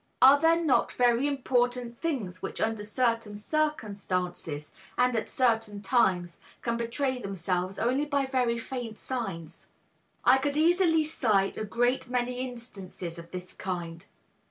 Are 0.19 0.39
there 0.39 0.55
not 0.59 0.91
very 0.91 1.27
important 1.27 2.01
things 2.01 2.41
which 2.41 2.59
under 2.59 2.83
certain 2.83 3.35
circumstances, 3.35 4.71
and 4.97 5.15
at 5.15 5.29
certain 5.29 5.79
times, 5.83 6.39
can 6.63 6.75
betray 6.75 7.21
themselves 7.21 7.77
only 7.77 8.05
by 8.05 8.25
very 8.25 8.57
faint 8.57 8.97
signs? 8.97 9.67
I 10.25 10.39
could 10.39 10.57
easily 10.57 11.03
cite 11.03 11.55
a 11.55 11.65
great 11.65 12.09
many 12.09 12.39
instances 12.49 13.19
of 13.19 13.29
this 13.29 13.53
kind. 13.53 14.07